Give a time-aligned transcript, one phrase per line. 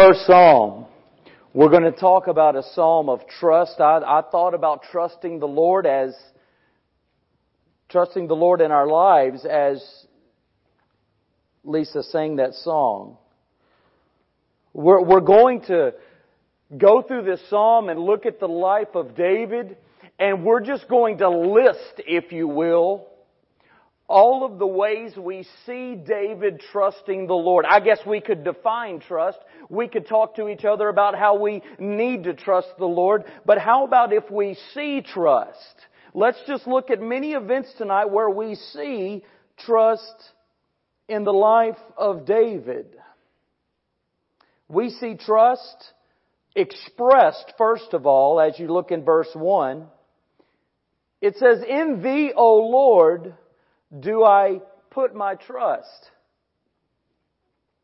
[0.00, 0.86] first psalm,
[1.52, 3.80] we're going to talk about a psalm of trust.
[3.80, 6.16] I, I thought about trusting the Lord as
[7.90, 9.84] trusting the Lord in our lives as
[11.64, 13.18] Lisa sang that song.
[14.72, 15.92] We're, we're going to
[16.78, 19.76] go through this psalm and look at the life of David,
[20.18, 23.06] and we're just going to list, if you will,
[24.10, 27.64] all of the ways we see David trusting the Lord.
[27.64, 29.38] I guess we could define trust.
[29.68, 33.24] We could talk to each other about how we need to trust the Lord.
[33.46, 35.76] But how about if we see trust?
[36.12, 39.24] Let's just look at many events tonight where we see
[39.64, 40.32] trust
[41.08, 42.86] in the life of David.
[44.68, 45.92] We see trust
[46.56, 49.86] expressed, first of all, as you look in verse 1.
[51.20, 53.34] It says, In thee, O Lord,
[53.98, 56.10] do I put my trust?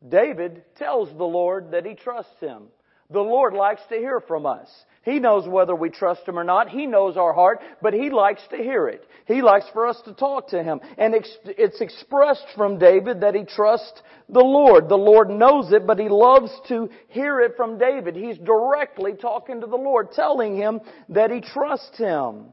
[0.07, 2.63] David tells the Lord that he trusts him.
[3.09, 4.69] The Lord likes to hear from us.
[5.03, 6.67] He knows whether we trust Him or not.
[6.67, 9.07] He knows our heart, but He likes to hear it.
[9.25, 10.81] He likes for us to talk to Him.
[10.97, 11.15] And
[11.45, 14.89] it's expressed from David that he trusts the Lord.
[14.89, 18.17] The Lord knows it, but He loves to hear it from David.
[18.17, 22.47] He's directly talking to the Lord, telling Him that He trusts Him.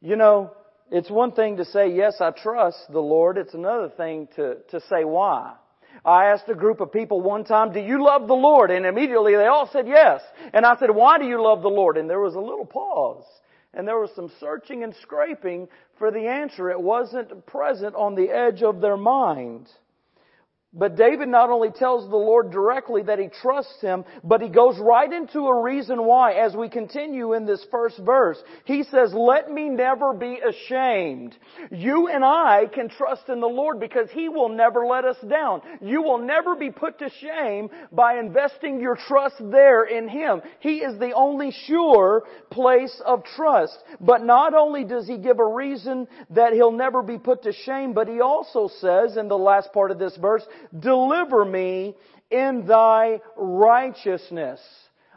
[0.00, 0.52] You know,
[0.92, 3.38] it's one thing to say, yes, I trust the Lord.
[3.38, 5.54] It's another thing to, to say why.
[6.04, 8.70] I asked a group of people one time, do you love the Lord?
[8.70, 10.20] And immediately they all said yes.
[10.52, 11.96] And I said, why do you love the Lord?
[11.96, 13.24] And there was a little pause.
[13.72, 15.66] And there was some searching and scraping
[15.98, 16.70] for the answer.
[16.70, 19.70] It wasn't present on the edge of their mind.
[20.74, 24.78] But David not only tells the Lord directly that he trusts him, but he goes
[24.78, 28.42] right into a reason why as we continue in this first verse.
[28.64, 31.36] He says, let me never be ashamed.
[31.70, 35.60] You and I can trust in the Lord because he will never let us down.
[35.82, 40.40] You will never be put to shame by investing your trust there in him.
[40.60, 43.76] He is the only sure place of trust.
[44.00, 47.92] But not only does he give a reason that he'll never be put to shame,
[47.92, 50.46] but he also says in the last part of this verse,
[50.78, 51.94] Deliver me
[52.30, 54.60] in thy righteousness.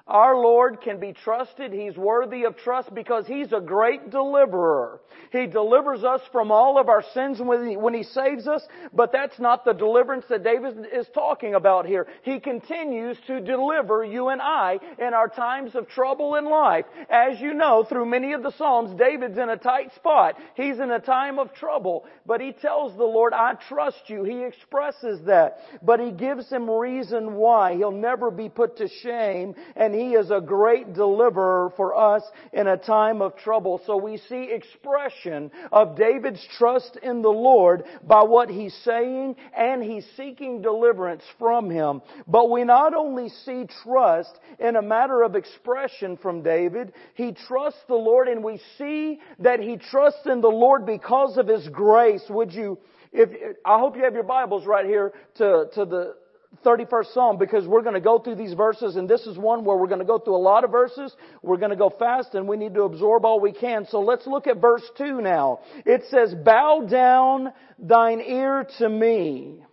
[0.08, 1.74] Our Lord can be trusted.
[1.74, 5.02] He's worthy of trust because He's a great deliverer.
[5.32, 9.12] He delivers us from all of our sins when he, when he, saves us, but
[9.12, 12.08] that's not the deliverance that David is talking about here.
[12.22, 16.86] He continues to deliver you and I in our times of trouble in life.
[17.10, 20.36] As you know, through many of the Psalms, David's in a tight spot.
[20.56, 24.24] He's in a time of trouble, but he tells the Lord, I trust you.
[24.24, 27.76] He expresses that, but he gives him reason why.
[27.76, 32.24] He'll never be put to shame, and he is a great deliverer for us
[32.54, 33.82] in a time of trouble.
[33.86, 39.82] So we see expression of David's trust in the Lord by what he's saying and
[39.82, 42.02] he's seeking deliverance from him.
[42.28, 47.82] But we not only see trust in a matter of expression from David, he trusts
[47.88, 52.24] the Lord and we see that he trusts in the Lord because of his grace.
[52.30, 52.78] Would you
[53.18, 53.30] if,
[53.64, 56.16] I hope you have your Bibles right here to, to the
[56.64, 59.78] 31st Psalm because we're going to go through these verses and this is one where
[59.78, 61.16] we're going to go through a lot of verses.
[61.42, 63.86] We're going to go fast and we need to absorb all we can.
[63.90, 65.60] So let's look at verse 2 now.
[65.86, 69.64] It says, bow down thine ear to me.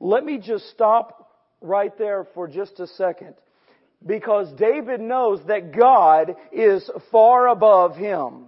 [0.00, 1.30] Let me just stop
[1.60, 3.34] right there for just a second
[4.04, 8.44] because David knows that God is far above him.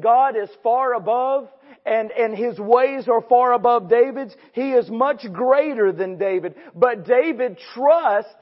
[0.00, 1.48] God is far above
[1.88, 4.36] and, and his ways are far above David's.
[4.52, 6.54] He is much greater than David.
[6.74, 8.34] But David trusts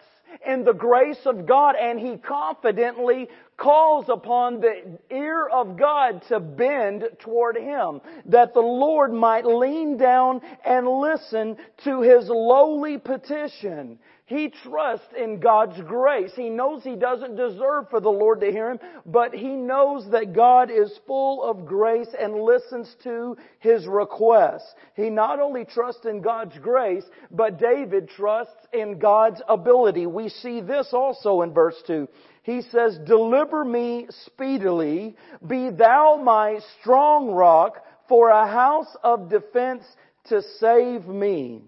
[0.46, 6.40] in the grace of God and he confidently calls upon the ear of God to
[6.40, 13.98] bend toward him, that the Lord might lean down and listen to his lowly petition.
[14.26, 16.32] He trusts in God's grace.
[16.34, 20.32] He knows he doesn't deserve for the Lord to hear him, but he knows that
[20.32, 24.74] God is full of grace and listens to his requests.
[24.96, 30.06] He not only trusts in God's grace, but David trusts in God's ability.
[30.06, 32.08] We see this also in verse 2.
[32.42, 35.14] He says, Deliver me speedily,
[35.46, 37.76] be thou my strong rock,
[38.08, 39.84] for a house of defense
[40.30, 41.62] to save me.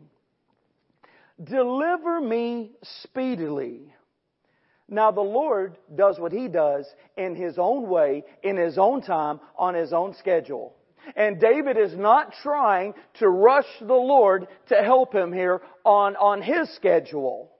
[1.43, 3.94] Deliver me speedily.
[4.88, 6.87] Now the Lord does what He does
[7.17, 10.75] in His own way, in His own time, on His own schedule.
[11.17, 16.43] And David is not trying to rush the Lord to help him here on, on
[16.43, 17.50] his schedule.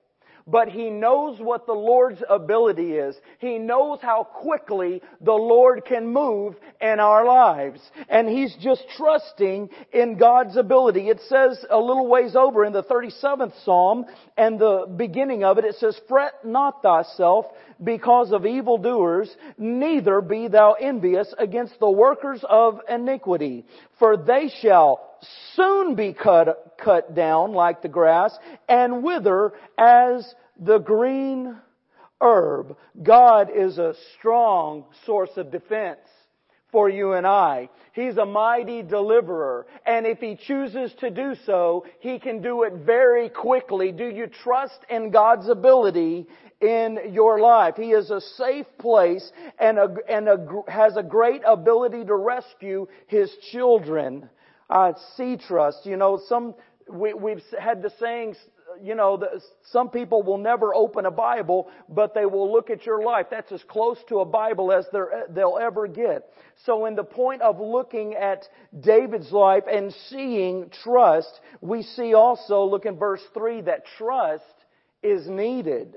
[0.51, 3.15] But he knows what the Lord's ability is.
[3.39, 7.79] He knows how quickly the Lord can move in our lives.
[8.09, 11.09] And he's just trusting in God's ability.
[11.09, 14.05] It says a little ways over in the 37th Psalm
[14.37, 17.45] and the beginning of it, it says, Fret not thyself
[17.83, 23.65] because of evildoers, neither be thou envious against the workers of iniquity.
[23.99, 25.17] For they shall
[25.55, 28.37] soon be cut, cut down like the grass
[28.67, 31.55] and wither as the green
[32.21, 32.77] herb.
[33.01, 35.99] God is a strong source of defense
[36.71, 37.69] for you and I.
[37.93, 39.65] He's a mighty deliverer.
[39.85, 43.91] And if He chooses to do so, He can do it very quickly.
[43.91, 46.27] Do you trust in God's ability
[46.61, 47.75] in your life?
[47.77, 52.87] He is a safe place and, a, and a, has a great ability to rescue
[53.07, 54.29] His children.
[54.69, 55.85] Uh, see trust.
[55.85, 56.53] You know, some,
[56.91, 58.37] we, we've had the sayings
[58.81, 59.41] you know, the,
[59.71, 63.27] some people will never open a Bible, but they will look at your life.
[63.29, 64.85] That's as close to a Bible as
[65.29, 66.29] they'll ever get.
[66.65, 68.43] So in the point of looking at
[68.79, 74.43] David's life and seeing trust, we see also, look in verse 3, that trust
[75.01, 75.95] is needed.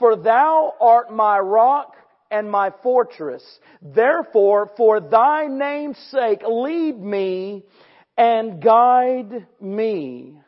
[0.00, 1.94] For thou art my rock
[2.30, 3.44] and my fortress.
[3.82, 7.64] Therefore, for thy name's sake, lead me
[8.16, 10.40] and guide me.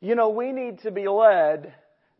[0.00, 1.74] You know, we need to be led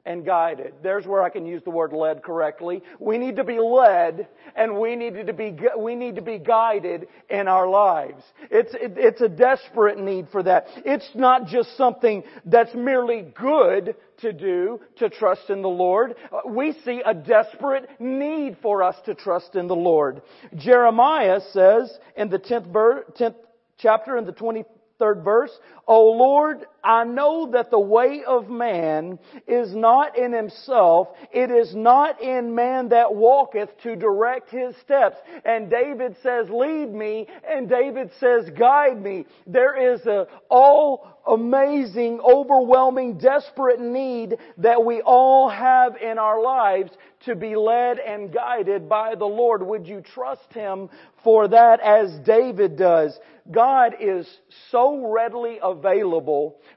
[0.06, 0.74] and guided.
[0.82, 2.82] There's where I can use the word led correctly.
[2.98, 7.08] We need to be led and we need to be, we need to be guided
[7.30, 8.22] in our lives.
[8.50, 10.66] It's, it, it's a desperate need for that.
[10.84, 16.14] It's not just something that's merely good to do to trust in the Lord.
[16.46, 20.22] We see a desperate need for us to trust in the Lord.
[20.56, 23.36] Jeremiah says in the 10th, ver- 10th
[23.78, 25.50] chapter in the 23rd verse,
[25.86, 31.08] O Lord, I know that the way of man is not in himself.
[31.32, 35.16] It is not in man that walketh to direct his steps.
[35.44, 37.26] And David says, lead me.
[37.48, 39.26] And David says, guide me.
[39.46, 46.90] There is a all amazing, overwhelming, desperate need that we all have in our lives
[47.24, 49.62] to be led and guided by the Lord.
[49.62, 50.90] Would you trust Him
[51.22, 53.18] for that as David does?
[53.50, 54.26] God is
[54.70, 55.73] so readily available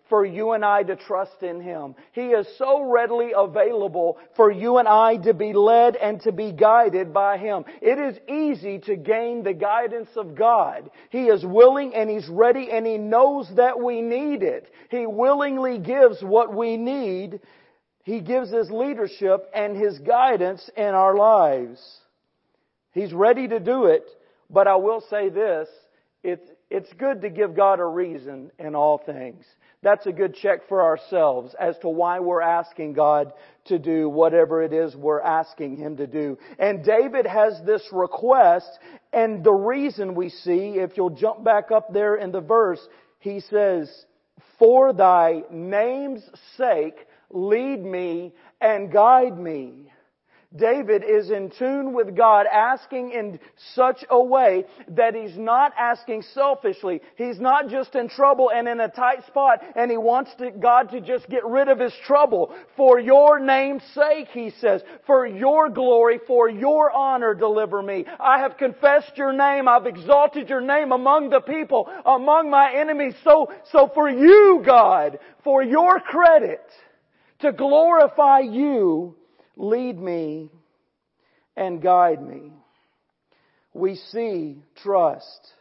[0.10, 1.96] for you and I to trust in Him.
[2.14, 6.52] He is so readily available for you and I to be led and to be
[6.52, 7.66] guided by Him.
[7.82, 10.90] It is easy to gain the guidance of God.
[11.10, 14.72] He is willing and He's ready and He knows that we need it.
[14.90, 17.40] He willingly gives what we need.
[18.04, 21.82] He gives His leadership and His guidance in our lives.
[22.94, 24.10] He's ready to do it,
[24.50, 25.68] but I will say this,
[26.24, 29.46] it's, it's good to give God a reason in all things.
[29.84, 33.32] That's a good check for ourselves as to why we're asking God
[33.66, 36.38] to do whatever it is we're asking Him to do.
[36.60, 38.68] And David has this request,
[39.14, 42.86] and the reason we see, if you'll jump back up there in the verse,
[43.20, 43.90] he says,
[44.60, 46.24] For thy name's
[46.58, 49.92] sake, lead me and guide me.
[50.56, 53.38] David is in tune with God, asking in
[53.76, 57.02] such a way that he's not asking selfishly.
[57.18, 60.92] He's not just in trouble and in a tight spot and he wants to, God
[60.92, 62.56] to just get rid of his trouble.
[62.78, 68.06] For your name's sake, he says, for your glory, for your honor, deliver me.
[68.18, 69.68] I have confessed your name.
[69.68, 73.16] I've exalted your name among the people, among my enemies.
[73.26, 76.62] So, so for you, God, for your credit,
[77.40, 79.17] to glorify you,
[79.58, 80.50] lead me
[81.56, 82.54] and guide me.
[83.74, 85.54] We see trust.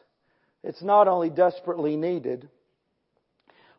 [0.63, 2.49] It's not only desperately needed,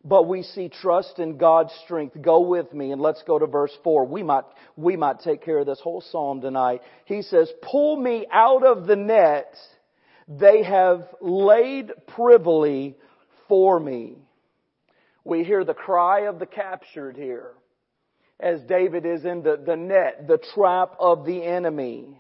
[0.04, 2.22] but we see trust in God's strength.
[2.22, 4.06] Go with me and let's go to verse 4.
[4.06, 4.44] We might,
[4.76, 6.82] we might take care of this whole psalm tonight.
[7.06, 9.54] He says, pull me out of the net
[10.28, 12.98] they have laid privily
[13.48, 14.18] for me.
[15.24, 17.52] We hear the cry of the captured here
[18.40, 22.20] as David is in the, the net, the trap of the enemy.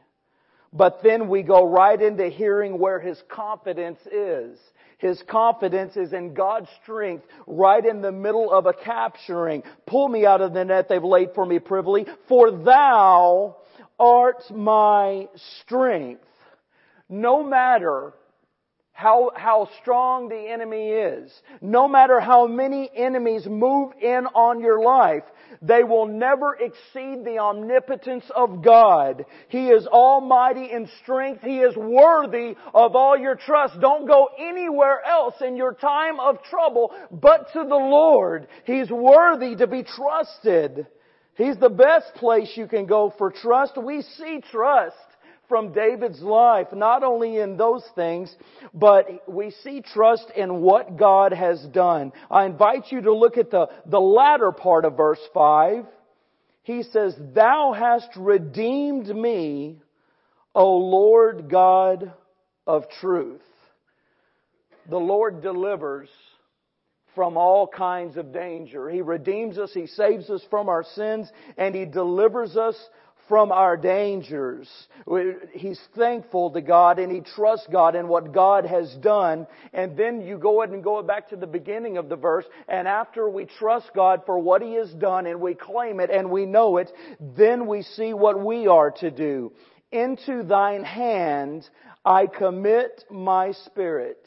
[0.73, 4.59] But then we go right into hearing where his confidence is.
[4.97, 9.63] His confidence is in God's strength right in the middle of a capturing.
[9.85, 13.57] Pull me out of the net they've laid for me privily, for thou
[13.99, 15.27] art my
[15.61, 16.23] strength.
[17.09, 18.13] No matter
[18.91, 21.31] how, how strong the enemy is,
[21.61, 25.23] no matter how many enemies move in on your life,
[25.61, 29.25] they will never exceed the omnipotence of God.
[29.49, 31.41] He is almighty in strength.
[31.43, 33.79] He is worthy of all your trust.
[33.79, 38.47] Don't go anywhere else in your time of trouble but to the Lord.
[38.65, 40.87] He's worthy to be trusted.
[41.35, 43.77] He's the best place you can go for trust.
[43.77, 44.95] We see trust
[45.47, 48.33] from David's life, not only in those things,
[48.73, 52.11] but we see trust in what God has done.
[52.29, 55.85] I invite you to look at the, the latter part of verse 5.
[56.63, 59.81] He says, Thou hast redeemed me,
[60.53, 62.13] O Lord God
[62.65, 63.41] of truth.
[64.89, 66.09] The Lord delivers
[67.15, 68.89] from all kinds of danger.
[68.89, 72.75] He redeems us, He saves us from our sins, and He delivers us
[73.27, 74.69] from our dangers.
[75.53, 79.47] He's thankful to God and he trusts God in what God has done.
[79.73, 82.45] And then you go ahead and go back to the beginning of the verse.
[82.67, 86.29] And after we trust God for what he has done and we claim it and
[86.31, 89.51] we know it, then we see what we are to do.
[89.91, 91.67] Into thine hand
[92.05, 94.25] I commit my spirit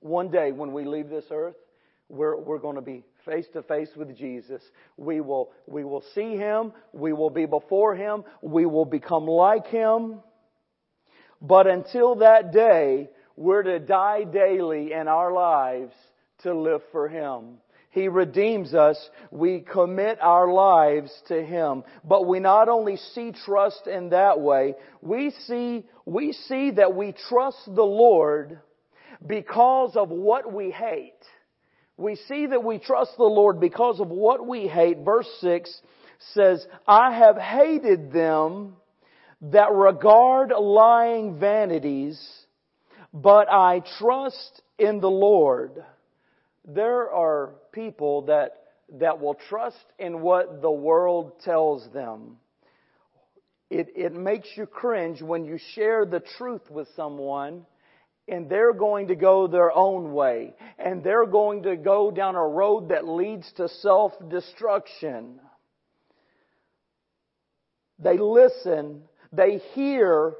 [0.00, 1.56] one day when we leave this earth,
[2.08, 4.62] we're, we're going to be face to face with Jesus.
[4.96, 6.72] We will, we will see Him.
[6.92, 8.24] We will be before Him.
[8.40, 10.20] We will become like Him.
[11.42, 15.92] But until that day, we're to die daily in our lives
[16.42, 17.58] to live for Him.
[17.90, 18.98] He redeems us.
[19.30, 21.82] We commit our lives to Him.
[22.04, 27.14] But we not only see trust in that way, we see, we see that we
[27.28, 28.60] trust the Lord
[29.26, 31.14] because of what we hate.
[31.96, 34.98] We see that we trust the Lord because of what we hate.
[34.98, 35.80] Verse 6
[36.34, 38.76] says, I have hated them
[39.40, 42.20] that regard lying vanities,
[43.12, 45.84] but I trust in the Lord.
[46.66, 52.36] There are people that, that will trust in what the world tells them.
[53.70, 57.66] It, it makes you cringe when you share the truth with someone
[58.28, 60.54] and they're going to go their own way.
[60.78, 65.40] And they're going to go down a road that leads to self-destruction.
[67.98, 69.02] They listen,
[69.32, 70.34] they hear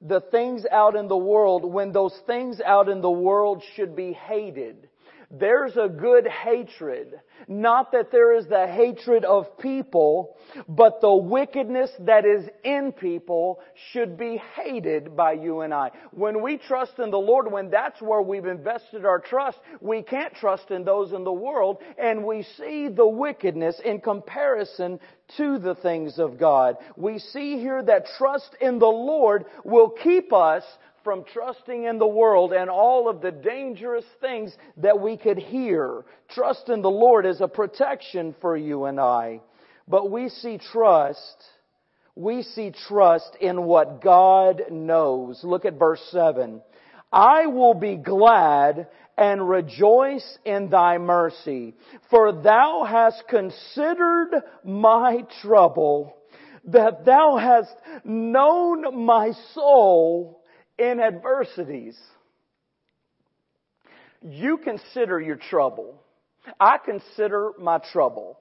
[0.00, 4.12] the things out in the world when those things out in the world should be
[4.12, 4.88] hated.
[5.34, 7.18] There's a good hatred.
[7.48, 10.36] Not that there is the hatred of people,
[10.68, 13.60] but the wickedness that is in people
[13.92, 15.90] should be hated by you and I.
[16.10, 20.34] When we trust in the Lord, when that's where we've invested our trust, we can't
[20.34, 25.00] trust in those in the world, and we see the wickedness in comparison
[25.38, 26.76] to the things of God.
[26.94, 30.62] We see here that trust in the Lord will keep us
[31.04, 36.04] from trusting in the world and all of the dangerous things that we could hear.
[36.30, 39.40] Trust in the Lord is a protection for you and I.
[39.88, 41.44] But we see trust,
[42.14, 45.40] we see trust in what God knows.
[45.42, 46.62] Look at verse 7.
[47.12, 51.74] I will be glad and rejoice in thy mercy,
[52.10, 56.16] for thou hast considered my trouble,
[56.64, 60.41] that thou hast known my soul
[60.78, 61.98] in adversities.
[64.22, 66.02] You consider your trouble.
[66.58, 68.38] I consider my trouble.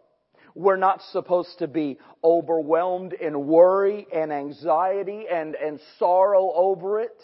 [0.54, 7.18] We're not supposed to be overwhelmed in worry and anxiety and, and sorrow over it.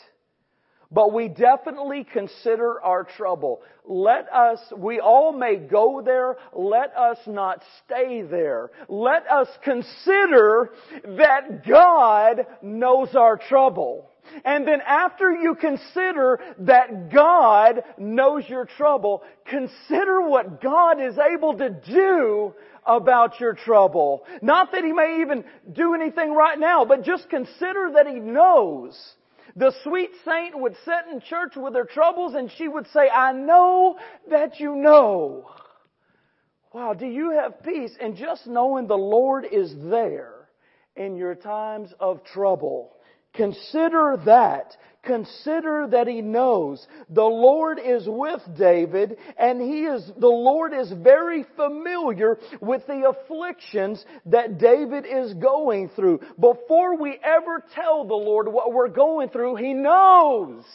[0.89, 3.61] But we definitely consider our trouble.
[3.83, 8.71] Let us, we all may go there, let us not stay there.
[8.87, 10.71] Let us consider
[11.03, 14.09] that God knows our trouble.
[14.43, 21.57] And then after you consider that God knows your trouble, consider what God is able
[21.57, 22.53] to do
[22.85, 24.25] about your trouble.
[24.41, 28.97] Not that He may even do anything right now, but just consider that He knows.
[29.55, 33.31] The sweet saint would sit in church with her troubles and she would say, I
[33.31, 33.97] know
[34.29, 35.49] that you know.
[36.73, 37.97] Wow, do you have peace?
[37.99, 40.49] And just knowing the Lord is there
[40.95, 42.96] in your times of trouble.
[43.37, 44.75] Consider that.
[45.03, 50.91] Consider that he knows the Lord is with David and he is, the Lord is
[50.91, 56.19] very familiar with the afflictions that David is going through.
[56.37, 60.65] Before we ever tell the Lord what we're going through, he knows.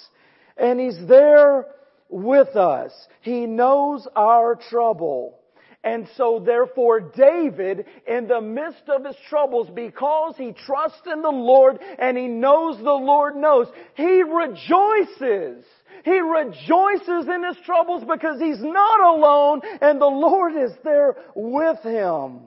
[0.57, 1.67] And he's there
[2.09, 2.93] with us.
[3.21, 5.39] He knows our trouble.
[5.85, 11.29] And so therefore David, in the midst of his troubles, because he trusts in the
[11.29, 15.65] Lord and he knows the Lord knows, he rejoices.
[16.05, 21.81] He rejoices in his troubles because he's not alone and the Lord is there with
[21.81, 22.41] him.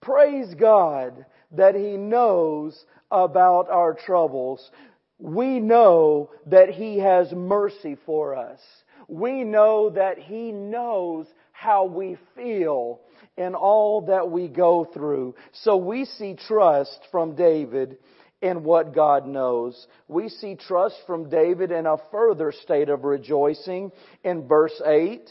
[0.00, 4.70] Praise God that he knows about our troubles.
[5.18, 8.60] We know that he has mercy for us.
[9.08, 11.26] We know that he knows
[11.64, 13.00] how we feel
[13.38, 15.34] in all that we go through.
[15.52, 17.96] So we see trust from David
[18.42, 19.86] in what God knows.
[20.06, 23.92] We see trust from David in a further state of rejoicing
[24.22, 25.26] in verse 8.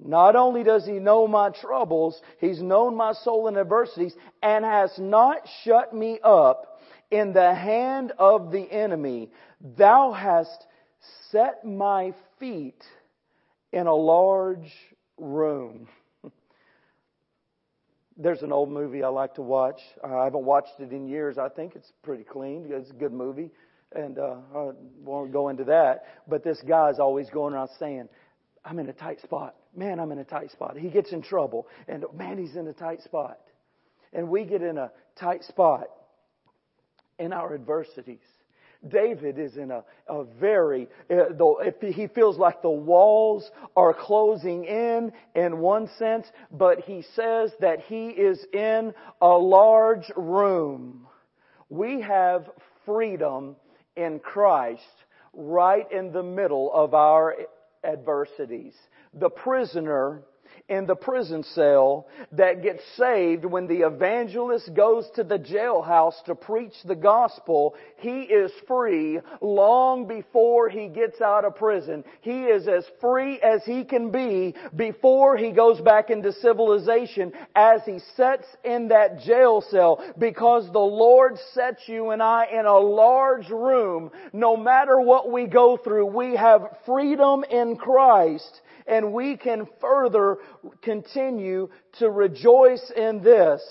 [0.00, 4.92] Not only does he know my troubles, he's known my soul in adversities and has
[4.98, 9.30] not shut me up in the hand of the enemy.
[9.76, 10.64] Thou hast
[11.30, 12.82] set my feet
[13.72, 14.72] in a large
[15.18, 15.88] room.
[18.16, 19.80] There's an old movie I like to watch.
[20.02, 21.38] I haven't watched it in years.
[21.38, 22.66] I think it's pretty clean.
[22.68, 23.50] It's a good movie.
[23.94, 24.70] And uh, I
[25.04, 26.04] won't go into that.
[26.26, 28.08] But this guy's always going around saying,
[28.64, 29.54] I'm in a tight spot.
[29.76, 30.76] Man, I'm in a tight spot.
[30.76, 31.68] He gets in trouble.
[31.86, 33.38] And man, he's in a tight spot.
[34.12, 35.86] And we get in a tight spot
[37.18, 38.18] in our adversities.
[38.86, 44.64] David is in a, a very, uh, though he feels like the walls are closing
[44.64, 51.06] in in one sense, but he says that he is in a large room.
[51.68, 52.48] We have
[52.86, 53.56] freedom
[53.96, 54.82] in Christ
[55.32, 57.34] right in the middle of our
[57.82, 58.74] adversities.
[59.14, 60.22] The prisoner
[60.68, 66.34] in the prison cell that gets saved when the evangelist goes to the jailhouse to
[66.34, 72.04] preach the gospel, he is free long before he gets out of prison.
[72.20, 77.80] He is as free as he can be before he goes back into civilization as
[77.86, 82.78] he sets in that jail cell because the Lord sets you and I in a
[82.78, 84.10] large room.
[84.34, 90.38] No matter what we go through, we have freedom in Christ and we can further
[90.82, 91.68] continue
[91.98, 93.62] to rejoice in this.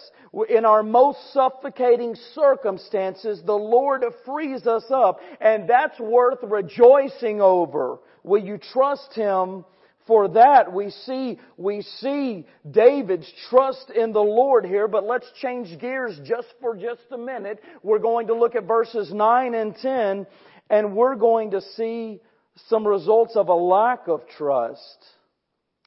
[0.49, 7.99] In our most suffocating circumstances, the Lord frees us up, and that's worth rejoicing over.
[8.23, 9.65] Will you trust Him
[10.05, 10.71] for that?
[10.71, 16.47] We see, we see David's trust in the Lord here, but let's change gears just
[16.61, 17.63] for just a minute.
[17.81, 20.27] We're going to look at verses 9 and 10,
[20.69, 22.21] and we're going to see
[22.67, 25.05] some results of a lack of trust.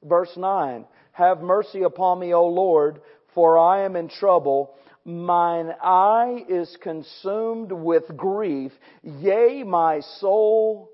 [0.03, 3.01] Verse 9, Have mercy upon me, O Lord,
[3.35, 4.75] for I am in trouble.
[5.05, 8.73] Mine eye is consumed with grief,
[9.03, 10.91] yea, my soul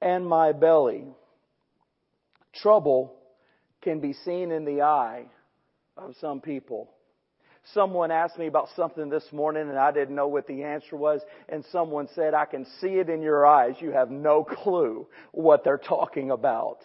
[0.00, 1.04] and my belly.
[2.54, 3.14] Trouble
[3.82, 5.26] can be seen in the eye
[5.96, 6.90] of some people.
[7.72, 11.20] Someone asked me about something this morning and I didn't know what the answer was.
[11.48, 13.74] And someone said, I can see it in your eyes.
[13.78, 16.78] You have no clue what they're talking about.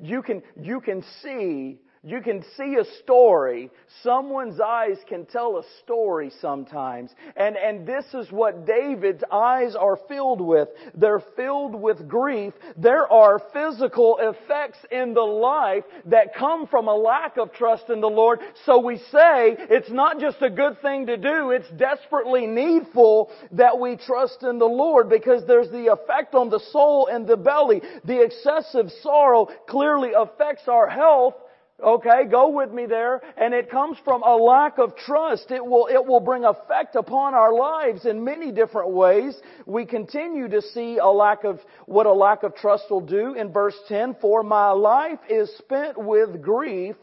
[0.00, 3.70] You can, you can see you can see a story.
[4.02, 7.10] Someone's eyes can tell a story sometimes.
[7.36, 10.68] And, and this is what David's eyes are filled with.
[10.94, 12.54] They're filled with grief.
[12.76, 18.00] There are physical effects in the life that come from a lack of trust in
[18.00, 18.40] the Lord.
[18.64, 23.78] So we say it's not just a good thing to do, it's desperately needful that
[23.78, 27.82] we trust in the Lord because there's the effect on the soul and the belly.
[28.04, 31.34] The excessive sorrow clearly affects our health
[31.80, 33.20] Okay, go with me there.
[33.36, 35.50] And it comes from a lack of trust.
[35.50, 39.36] It will, it will bring effect upon our lives in many different ways.
[39.64, 43.52] We continue to see a lack of, what a lack of trust will do in
[43.52, 44.16] verse 10.
[44.20, 46.96] For my life is spent with grief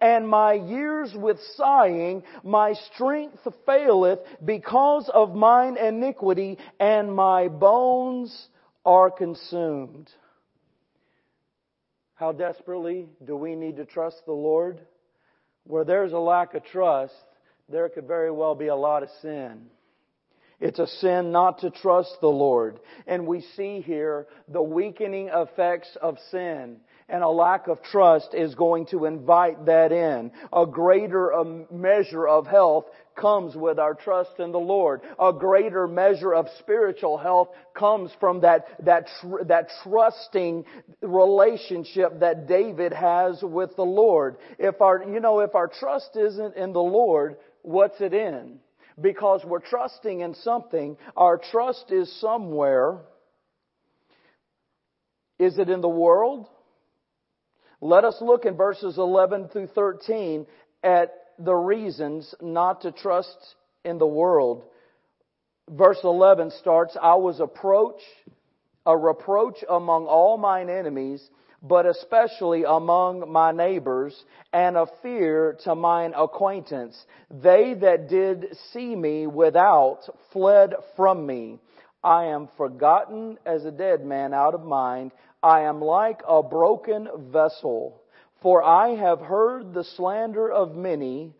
[0.00, 8.48] and my years with sighing, my strength faileth because of mine iniquity, and my bones
[8.84, 10.10] are consumed.
[12.20, 14.78] How desperately do we need to trust the Lord?
[15.64, 17.14] Where there's a lack of trust,
[17.66, 19.62] there could very well be a lot of sin.
[20.60, 22.78] It's a sin not to trust the Lord.
[23.06, 26.80] And we see here the weakening effects of sin
[27.10, 30.30] and a lack of trust is going to invite that in.
[30.52, 35.02] A greater um, measure of health comes with our trust in the Lord.
[35.18, 40.64] A greater measure of spiritual health comes from that, that, tr- that trusting
[41.02, 44.36] relationship that David has with the Lord.
[44.58, 48.58] If our, you know, if our trust isn't in the Lord, what's it in?
[49.00, 52.98] Because we're trusting in something, our trust is somewhere.
[55.38, 56.48] Is it in the world?
[57.80, 60.46] Let us look in verses 11 through 13
[60.82, 64.64] at the reasons not to trust in the world.
[65.68, 68.00] Verse 11 starts, I was approach,
[68.84, 71.26] a reproach among all mine enemies,
[71.62, 76.98] but especially among my neighbors, and a fear to mine acquaintance.
[77.30, 80.00] They that did see me without
[80.32, 81.58] fled from me.
[82.02, 85.12] I am forgotten as a dead man out of mind.
[85.42, 88.00] I am like a broken vessel.
[88.42, 91.34] For I have heard the slander of many.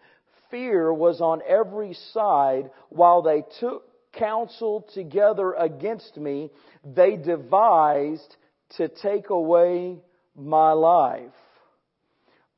[0.50, 6.50] Fear was on every side while they took counsel together against me.
[6.84, 8.36] They devised
[8.76, 9.98] to take away
[10.36, 11.32] my life.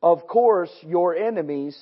[0.02, 1.76] Of course, your enemies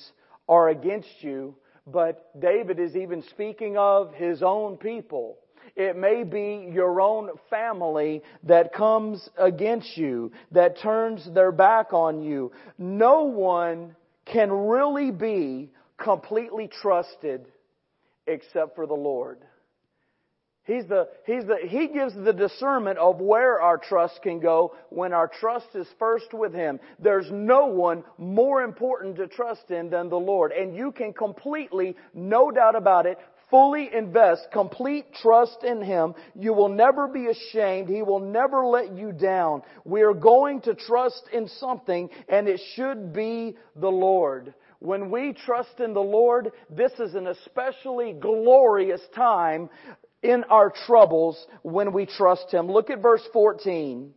[0.47, 1.55] are against you,
[1.87, 5.37] but David is even speaking of his own people.
[5.75, 12.21] It may be your own family that comes against you, that turns their back on
[12.21, 12.51] you.
[12.77, 17.45] No one can really be completely trusted
[18.27, 19.39] except for the Lord.
[20.63, 25.11] He's the, he's the, he gives the discernment of where our trust can go when
[25.11, 26.79] our trust is first with Him.
[26.99, 30.51] There's no one more important to trust in than the Lord.
[30.51, 33.17] And you can completely, no doubt about it,
[33.51, 36.15] fully invest complete trust in Him.
[36.33, 37.89] You will never be ashamed.
[37.89, 39.61] He will never let you down.
[39.85, 44.55] We are going to trust in something and it should be the Lord.
[44.79, 49.69] When we trust in the Lord, this is an especially glorious time
[50.23, 52.67] in our troubles when we trust Him.
[52.71, 54.13] Look at verse 14.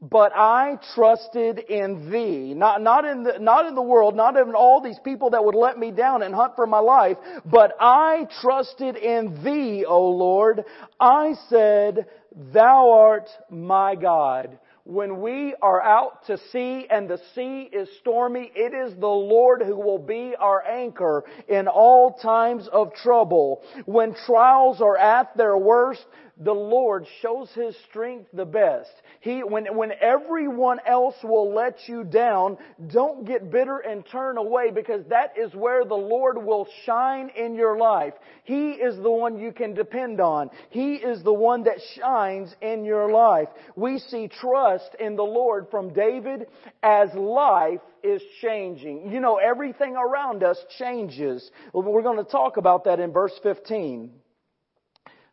[0.00, 2.54] But I trusted in thee.
[2.54, 5.56] Not, not in the, not in the world, not in all these people that would
[5.56, 10.64] let me down and hunt for my life, but I trusted in thee, O Lord.
[11.00, 12.06] I said,
[12.52, 14.58] thou art my God.
[14.84, 19.62] When we are out to sea and the sea is stormy, it is the Lord
[19.62, 23.62] who will be our anchor in all times of trouble.
[23.84, 26.06] When trials are at their worst,
[26.40, 28.90] the Lord shows His strength the best.
[29.20, 32.56] He, when, when everyone else will let you down,
[32.92, 37.54] don't get bitter and turn away because that is where the Lord will shine in
[37.54, 38.14] your life.
[38.44, 40.50] He is the one you can depend on.
[40.70, 43.48] He is the one that shines in your life.
[43.74, 46.46] We see trust in the Lord from David
[46.82, 49.10] as life is changing.
[49.10, 51.50] You know, everything around us changes.
[51.72, 54.10] We're going to talk about that in verse 15.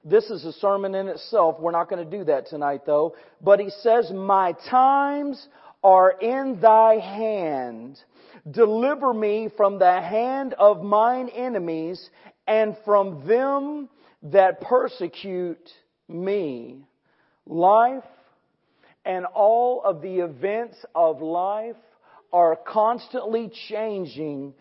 [0.07, 1.59] This is a sermon in itself.
[1.59, 3.15] We're not going to do that tonight though.
[3.41, 5.47] But he says, my times
[5.83, 7.97] are in thy hand.
[8.49, 12.09] Deliver me from the hand of mine enemies
[12.45, 13.89] and from them
[14.21, 15.69] that persecute
[16.07, 16.85] me.
[17.47, 18.03] Life
[19.05, 21.75] and all of the events of life
[22.31, 24.53] are constantly changing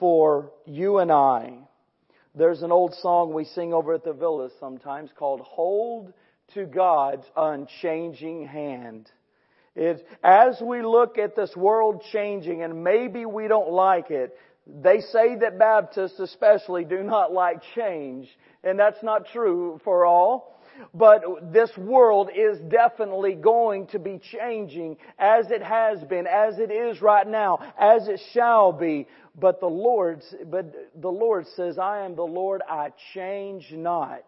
[0.00, 1.58] for you and I.
[2.34, 6.12] There's an old song we sing over at the villas sometimes called Hold
[6.54, 9.10] to God's Unchanging Hand.
[10.22, 15.36] As we look at this world changing and maybe we don't like it, they say
[15.36, 18.28] that Baptists especially do not like change.
[18.62, 20.59] And that's not true for all.
[20.94, 26.70] But this world is definitely going to be changing as it has been, as it
[26.70, 29.06] is right now, as it shall be.
[29.38, 34.24] But the Lord, but the Lord says, I am the Lord, I change not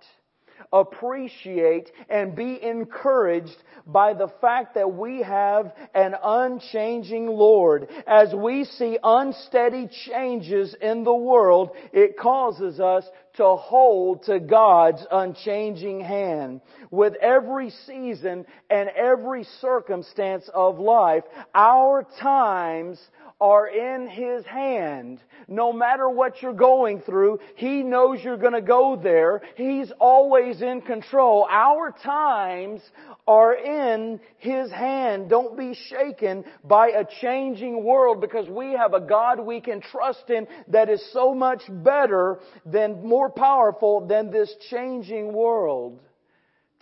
[0.73, 7.89] appreciate and be encouraged by the fact that we have an unchanging Lord.
[8.07, 13.05] As we see unsteady changes in the world, it causes us
[13.37, 16.61] to hold to God's unchanging hand.
[16.91, 23.01] With every season and every circumstance of life, our times
[23.43, 25.21] are in His hand.
[25.49, 29.43] No matter what you're going through, He knows you're going to go there.
[29.57, 31.49] He's always in control.
[31.51, 32.81] Our times
[33.27, 35.29] are in His hand.
[35.29, 40.31] Don't be shaken by a changing world because we have a God we can trust
[40.31, 45.99] in that is so much better than, more powerful than this changing world.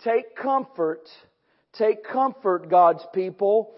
[0.03, 1.09] Take comfort.
[1.73, 3.73] Take comfort, God's people,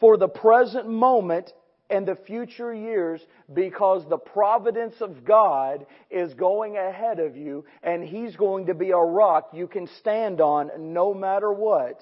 [0.00, 1.52] for the present moment
[1.92, 3.20] and the future years
[3.52, 8.90] because the providence of God is going ahead of you and He's going to be
[8.90, 12.00] a rock you can stand on no matter what.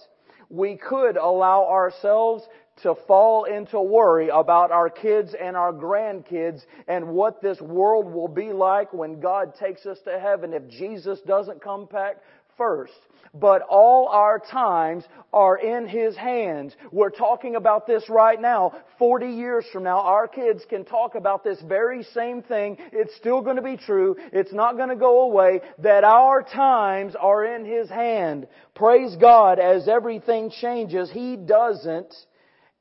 [0.48, 2.44] We could allow ourselves
[2.83, 8.29] to fall into worry about our kids and our grandkids and what this world will
[8.29, 12.16] be like when God takes us to heaven if Jesus doesn't come back
[12.61, 12.92] first
[13.35, 16.75] but all our times are in His hands.
[16.90, 18.73] We're talking about this right now.
[18.99, 22.77] 40 years from now, our kids can talk about this very same thing.
[22.92, 24.16] It's still going to be true.
[24.33, 25.61] It's not going to go away.
[25.79, 28.49] That our times are in His hand.
[28.75, 31.11] Praise God as everything changes.
[31.11, 32.14] He doesn't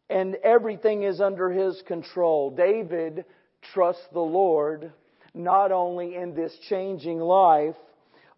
[0.10, 2.50] and everything is under His control.
[2.50, 3.26] David
[3.74, 4.92] trusts the Lord
[5.36, 7.76] not only in this changing life,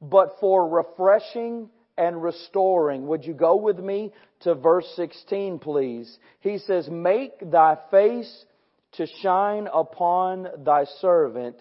[0.01, 3.07] but for refreshing and restoring.
[3.07, 4.11] Would you go with me
[4.41, 6.17] to verse 16, please?
[6.39, 8.45] He says, Make thy face
[8.93, 11.57] to shine upon thy servant.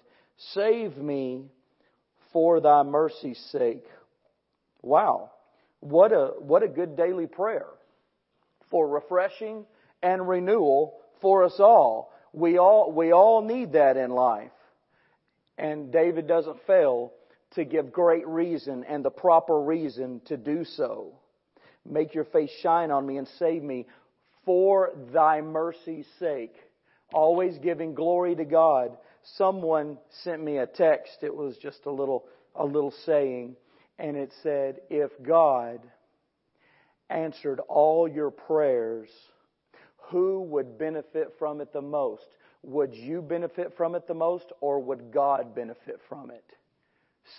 [0.55, 1.44] Save me
[2.33, 3.85] for thy mercy's sake.
[4.83, 5.31] Wow.
[5.81, 7.66] What a, what a good daily prayer
[8.70, 9.66] for refreshing
[10.03, 12.12] and renewal for us all.
[12.33, 14.53] We all, we all need that in life.
[15.59, 17.12] And David doesn't fail
[17.52, 21.14] to give great reason and the proper reason to do so.
[21.84, 23.86] Make your face shine on me and save me
[24.44, 26.54] for thy mercy's sake.
[27.12, 28.96] Always giving glory to God.
[29.22, 31.18] Someone sent me a text.
[31.22, 33.56] It was just a little, a little saying.
[33.98, 35.80] And it said, if God
[37.08, 39.08] answered all your prayers,
[40.10, 42.26] who would benefit from it the most?
[42.62, 46.44] Would you benefit from it the most or would God benefit from it?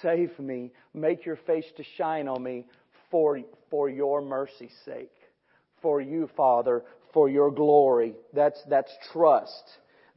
[0.02, 0.72] Save me.
[0.94, 2.66] Make your face to shine on me
[3.10, 5.12] for, for your mercy's sake.
[5.82, 8.14] For you, Father, for your glory.
[8.34, 9.64] That's, that's trust.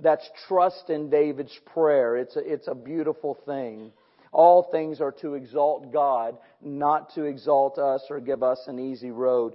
[0.01, 2.17] That's trust in David's prayer.
[2.17, 3.93] It's a, it's a beautiful thing.
[4.33, 9.13] All things are to exalt God, not to exalt us or give us an easy
[9.13, 9.55] road.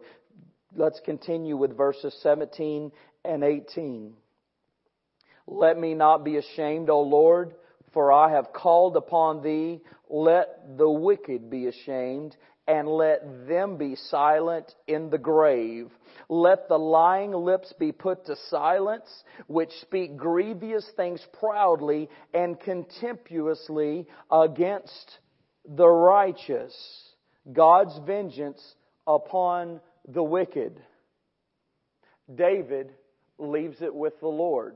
[0.76, 2.92] Let's continue with verses 17
[3.26, 4.14] and 18.
[5.48, 7.56] Let me not be ashamed, O Lord,
[7.94, 9.82] for I have called upon thee.
[10.10, 12.36] Let the wicked be ashamed,
[12.68, 15.90] and let them be silent in the grave.
[16.30, 24.08] Let the lying lips be put to silence, which speak grievous things proudly and contemptuously
[24.32, 25.20] against
[25.68, 26.76] the righteous.
[27.52, 28.62] God's vengeance
[29.08, 30.80] upon the wicked.
[32.34, 32.94] David
[33.40, 34.76] leaves it with the Lord.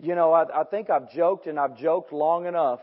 [0.00, 2.80] You know, I, I think I've joked and I've joked long enough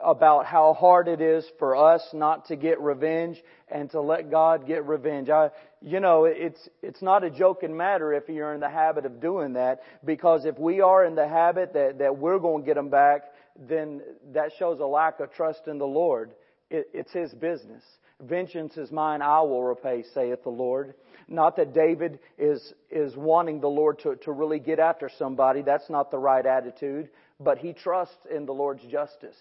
[0.00, 4.66] about how hard it is for us not to get revenge and to let God
[4.66, 5.28] get revenge.
[5.28, 5.50] I,
[5.82, 9.54] you know, it's, it's not a joking matter if you're in the habit of doing
[9.54, 12.88] that because if we are in the habit that, that we're going to get them
[12.88, 13.22] back,
[13.68, 14.00] then
[14.32, 16.30] that shows a lack of trust in the Lord.
[16.70, 17.82] It, it's His business.
[18.22, 20.94] Vengeance is mine, I will repay, saith the Lord.
[21.28, 25.62] Not that David is, is wanting the Lord to, to really get after somebody.
[25.62, 27.08] That's not the right attitude.
[27.38, 29.36] But he trusts in the Lord's justice.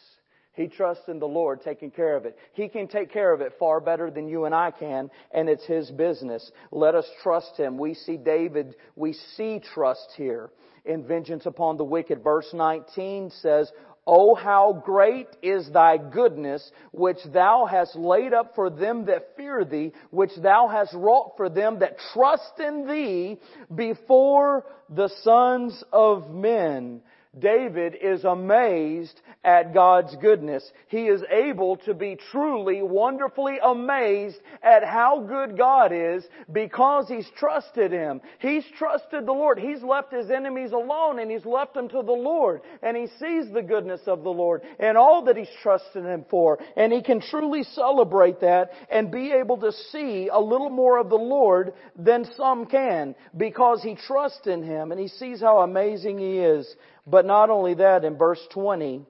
[0.53, 2.37] He trusts in the Lord taking care of it.
[2.53, 5.65] He can take care of it far better than you and I can, and it's
[5.65, 6.51] His business.
[6.71, 7.77] Let us trust Him.
[7.77, 10.49] We see David, we see trust here
[10.83, 12.23] in vengeance upon the wicked.
[12.23, 13.71] Verse 19 says,
[14.11, 19.63] Oh, how great is thy goodness, which thou hast laid up for them that fear
[19.63, 23.37] thee, which thou hast wrought for them that trust in thee
[23.73, 27.01] before the sons of men.
[27.37, 30.71] David is amazed at God's goodness.
[30.87, 37.29] He is able to be truly, wonderfully amazed at how good God is because he's
[37.37, 38.19] trusted Him.
[38.39, 39.59] He's trusted the Lord.
[39.59, 42.61] He's left his enemies alone and he's left them to the Lord.
[42.81, 46.57] And he sees the goodness of the Lord and all that he's trusted Him for.
[46.75, 51.09] And he can truly celebrate that and be able to see a little more of
[51.09, 56.17] the Lord than some can because he trusts in Him and he sees how amazing
[56.17, 56.75] He is.
[57.05, 59.05] But not only that, in verse 20,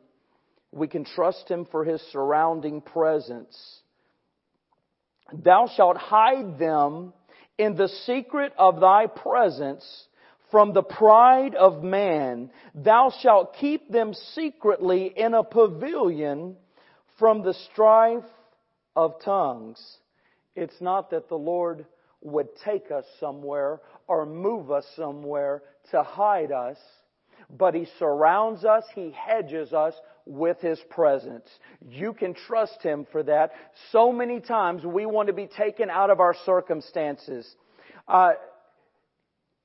[0.71, 3.81] we can trust Him for His surrounding presence.
[5.33, 7.13] Thou shalt hide them
[7.57, 9.85] in the secret of thy presence
[10.51, 12.49] from the pride of man.
[12.73, 16.55] Thou shalt keep them secretly in a pavilion
[17.19, 18.23] from the strife
[18.95, 19.79] of tongues.
[20.55, 21.85] It's not that the Lord
[22.21, 26.77] would take us somewhere or move us somewhere to hide us
[27.49, 29.93] but He surrounds us, He hedges us
[30.25, 31.47] with His presence.
[31.87, 33.51] You can trust Him for that.
[33.91, 37.47] So many times we want to be taken out of our circumstances.
[38.07, 38.33] Uh,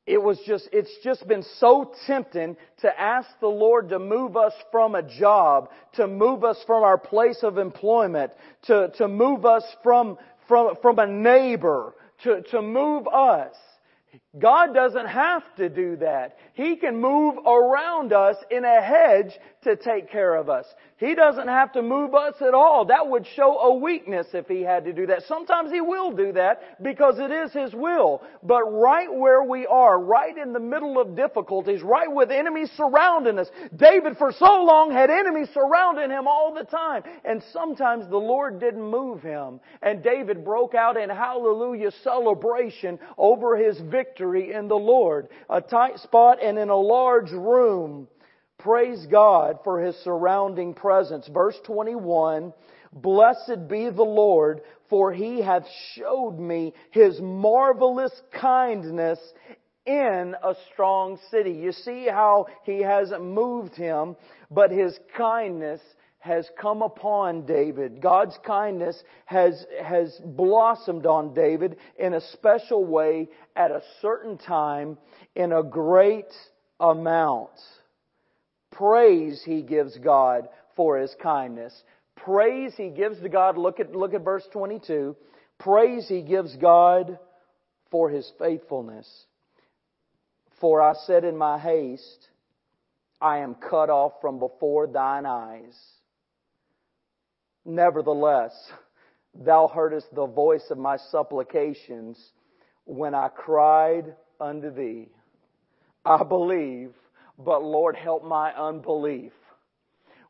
[0.06, 4.52] it was just, it's just been so tempting to ask the Lord to move us
[4.70, 8.32] from a job, to move us from our place of employment,
[8.64, 11.94] to, to move us from, from, from a neighbor,
[12.24, 13.54] to, to move us.
[14.38, 16.36] God doesn't have to do that.
[16.54, 20.66] He can move around us in a hedge to take care of us.
[20.96, 22.86] He doesn't have to move us at all.
[22.86, 25.22] That would show a weakness if He had to do that.
[25.28, 28.22] Sometimes He will do that because it is His will.
[28.42, 33.38] But right where we are, right in the middle of difficulties, right with enemies surrounding
[33.38, 37.02] us, David for so long had enemies surrounding him all the time.
[37.24, 39.60] And sometimes the Lord didn't move him.
[39.82, 45.28] And David broke out in hallelujah celebration over his victory in the Lord.
[45.50, 48.08] A tight spot and in a large room.
[48.58, 51.28] Praise God for His surrounding presence.
[51.28, 52.52] Verse 21,
[52.92, 59.18] Blessed be the Lord, for He hath showed me His marvelous kindness
[59.86, 61.52] in a strong city.
[61.52, 64.16] You see how he hasn't moved him,
[64.50, 65.80] but his kindness
[66.24, 68.00] has come upon David.
[68.00, 74.96] God's kindness has, has blossomed on David in a special way at a certain time
[75.36, 76.32] in a great
[76.80, 77.50] amount.
[78.72, 81.74] Praise he gives God for his kindness.
[82.16, 83.58] Praise he gives to God.
[83.58, 85.14] Look at, look at verse 22.
[85.58, 87.18] Praise he gives God
[87.90, 89.06] for his faithfulness.
[90.58, 92.28] For I said in my haste,
[93.20, 95.76] I am cut off from before thine eyes.
[97.64, 98.72] Nevertheless,
[99.34, 102.32] thou heardest the voice of my supplications
[102.84, 105.08] when I cried unto thee.
[106.04, 106.92] I believe,
[107.38, 109.32] but Lord help my unbelief.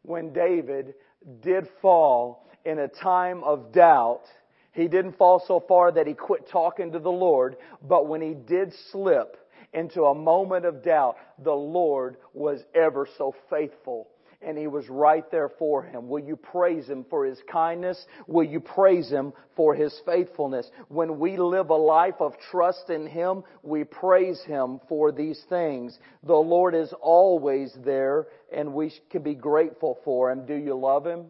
[0.02, 0.94] When David
[1.40, 4.22] did fall in a time of doubt,
[4.72, 8.34] he didn't fall so far that he quit talking to the Lord, but when he
[8.34, 9.36] did slip
[9.72, 14.08] into a moment of doubt, the Lord was ever so faithful
[14.44, 16.09] and he was right there for him.
[16.09, 18.04] Will you praise him for his kindness?
[18.26, 20.70] Will you praise him for his faithfulness?
[20.88, 25.98] When we live a life of trust in him, we praise him for these things.
[26.24, 30.46] The Lord is always there and we can be grateful for him.
[30.46, 31.26] Do you love him?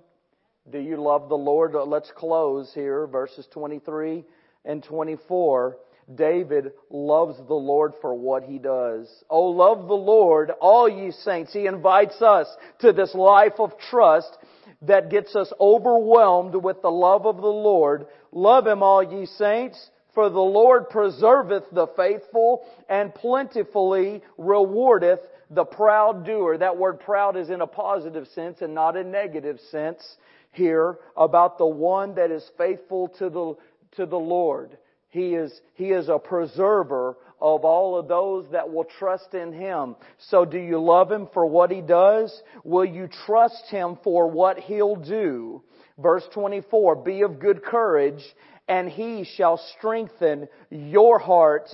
[0.70, 1.74] Do you love the Lord?
[1.74, 4.24] Let's close here, verses 23
[4.64, 5.76] and 24.
[6.12, 9.08] David loves the Lord for what he does.
[9.30, 11.52] Oh, love the Lord, all ye saints.
[11.52, 12.46] He invites us
[12.80, 14.36] to this life of trust
[14.82, 18.06] that gets us overwhelmed with the love of the Lord.
[18.32, 25.64] Love him, all ye saints, for the Lord preserveth the faithful and plentifully rewardeth the
[25.64, 26.58] proud doer.
[26.58, 30.16] That word proud is in a positive sense and not a negative sense
[30.52, 33.54] here about the one that is faithful to the,
[33.96, 34.76] to the Lord.
[35.14, 39.94] He is, He is a preserver of all of those that will trust in Him.
[40.18, 42.36] So do you love Him for what He does?
[42.64, 45.62] Will you trust Him for what He'll do?
[45.98, 48.24] Verse 24, be of good courage
[48.66, 51.70] and He shall strengthen your heart,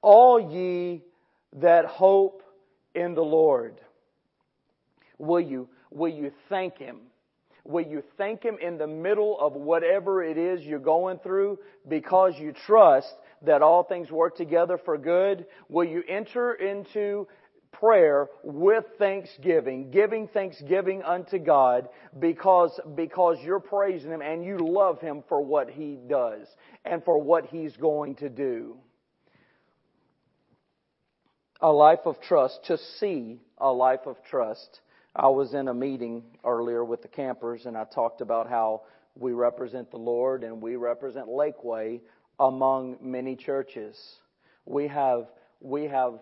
[0.00, 1.02] all ye
[1.54, 2.44] that hope
[2.94, 3.80] in the Lord.
[5.18, 6.98] Will you, will you thank Him?
[7.64, 12.34] Will you thank Him in the middle of whatever it is you're going through because
[12.38, 15.46] you trust that all things work together for good?
[15.68, 17.26] Will you enter into
[17.72, 25.00] prayer with thanksgiving, giving thanksgiving unto God because, because you're praising Him and you love
[25.00, 26.46] Him for what He does
[26.84, 28.76] and for what He's going to do.
[31.60, 34.80] A life of trust, to see a life of trust.
[35.16, 38.82] I was in a meeting earlier with the campers and I talked about how
[39.14, 42.00] we represent the Lord and we represent Lakeway
[42.40, 43.96] among many churches.
[44.66, 45.28] We have,
[45.60, 46.14] we have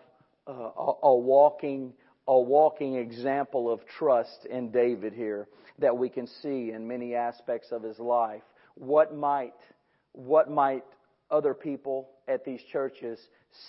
[0.46, 1.94] uh, a, a walking,
[2.28, 7.72] a walking example of trust in David here that we can see in many aspects
[7.72, 8.42] of his life.
[8.74, 9.54] What might,
[10.12, 10.84] what might
[11.30, 13.18] other people at these churches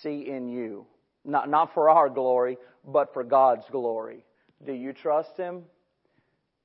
[0.02, 0.86] see in you?
[1.24, 4.26] Not, not for our glory, but for God's glory.
[4.66, 5.64] Do you trust Him?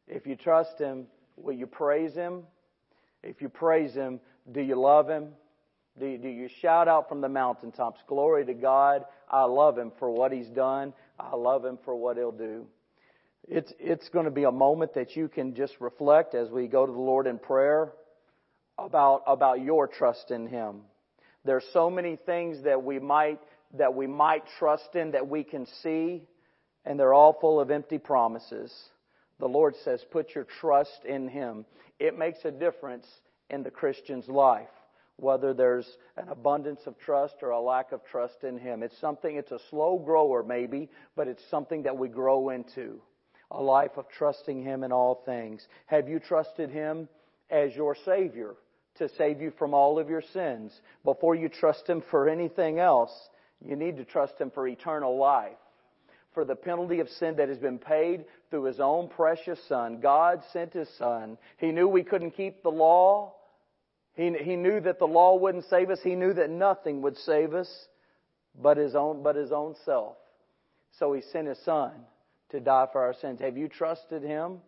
[0.06, 1.06] If you trust Him,
[1.36, 2.42] will you praise Him?
[3.22, 4.20] If you praise Him,
[4.52, 5.28] do you love Him?
[5.98, 9.92] Do you, do you shout out from the mountaintops, Glory to God, I love Him
[9.98, 12.66] for what He's done, I love Him for what He'll do?
[13.46, 16.86] It's, it's going to be a moment that you can just reflect as we go
[16.86, 17.92] to the Lord in prayer
[18.78, 20.82] about, about your trust in Him.
[21.44, 23.40] There's so many things that we might,
[23.74, 26.22] that we might trust in that we can see
[26.84, 28.72] and they're all full of empty promises.
[29.38, 31.64] The Lord says, put your trust in Him.
[31.98, 33.06] It makes a difference
[33.50, 34.68] in the Christian's life,
[35.16, 38.82] whether there's an abundance of trust or a lack of trust in Him.
[38.82, 43.00] It's something, it's a slow grower maybe, but it's something that we grow into.
[43.50, 45.66] A life of trusting Him in all things.
[45.86, 47.08] Have you trusted Him
[47.50, 48.54] as your Savior
[48.96, 50.72] to save you from all of your sins?
[51.04, 53.12] Before you trust Him for anything else,
[53.64, 55.56] you need to trust Him for eternal life
[56.34, 60.00] for the penalty of sin that has been paid through His own precious Son.
[60.00, 61.38] God sent His Son.
[61.58, 63.34] He knew we couldn't keep the law.
[64.14, 66.00] He, he knew that the law wouldn't save us.
[66.02, 67.68] He knew that nothing would save us
[68.60, 70.16] but His own, but His own self.
[70.98, 71.92] So He sent His Son
[72.50, 73.40] to die for our sins.
[73.40, 74.58] Have you trusted Him?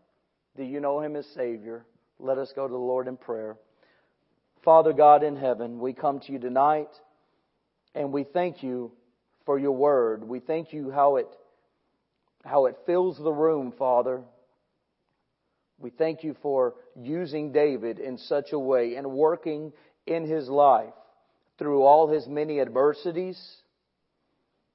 [0.56, 1.84] Do you know Him as Savior?
[2.18, 3.56] Let us go to the Lord in prayer.
[4.64, 6.90] Father God in heaven, we come to you tonight
[7.94, 8.92] and we thank you
[9.46, 10.22] for your word.
[10.22, 11.26] We thank you how it
[12.45, 14.22] how it fills the room, Father.
[15.78, 19.72] We thank you for using David in such a way and working
[20.07, 20.93] in his life
[21.59, 23.38] through all his many adversities,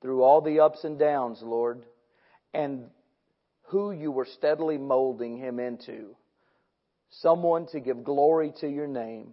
[0.02, 1.86] through all the ups and downs, Lord,
[2.54, 2.86] and
[3.68, 6.16] who you were steadily molding him into.
[7.10, 9.32] Someone to give glory to your name.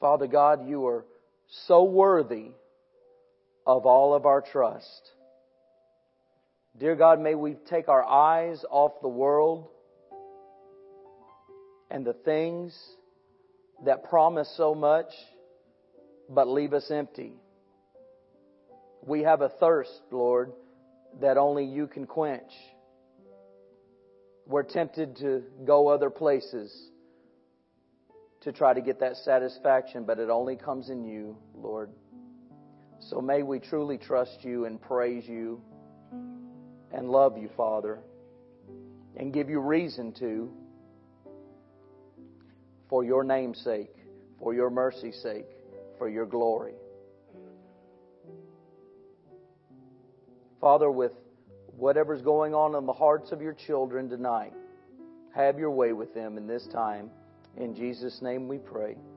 [0.00, 1.04] Father God, you are
[1.66, 2.50] so worthy
[3.66, 5.10] of all of our trust.
[6.78, 9.68] Dear God, may we take our eyes off the world
[11.90, 12.76] and the things
[13.84, 15.12] that promise so much
[16.28, 17.34] but leave us empty.
[19.04, 20.52] We have a thirst, Lord,
[21.20, 22.52] that only you can quench.
[24.46, 26.90] We're tempted to go other places
[28.42, 31.90] to try to get that satisfaction, but it only comes in you, Lord.
[33.08, 35.60] So may we truly trust you and praise you
[36.92, 37.98] and love you, Father,
[39.16, 40.50] and give you reason to
[42.88, 43.94] for your name's sake,
[44.38, 45.46] for your mercy's sake,
[45.98, 46.74] for your glory.
[50.60, 51.12] Father, with
[51.76, 54.52] whatever's going on in the hearts of your children tonight,
[55.34, 57.10] have your way with them in this time.
[57.56, 58.96] In Jesus' name we pray.